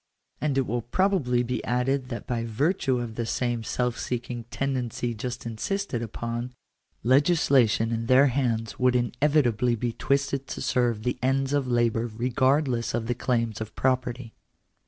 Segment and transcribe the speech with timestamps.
[0.41, 5.13] And it will probably be added that by virtue of this same self seeking tendency
[5.13, 6.53] just insisted upon,
[7.03, 12.95] legislation in their hands would inevitably be twisted to serve the ends of labour regardless
[12.95, 14.33] of the claims of property.